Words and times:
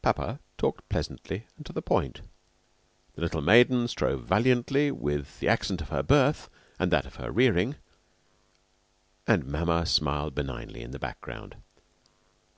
Papa 0.00 0.40
talked 0.56 0.88
pleasantly 0.88 1.46
and 1.58 1.66
to 1.66 1.72
the 1.74 1.82
point. 1.82 2.22
The 3.14 3.20
little 3.20 3.42
maiden 3.42 3.88
strove 3.88 4.22
valiantly 4.24 4.90
with 4.90 5.38
the 5.38 5.48
accent 5.48 5.82
of 5.82 5.90
her 5.90 6.02
birth 6.02 6.48
and 6.78 6.90
that 6.90 7.04
of 7.04 7.16
her 7.16 7.30
rearing, 7.30 7.76
and 9.26 9.44
mamma 9.44 9.84
smiled 9.84 10.34
benignly 10.34 10.80
in 10.80 10.92
the 10.92 10.98
background. 10.98 11.56